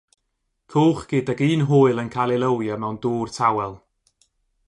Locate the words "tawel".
3.37-3.77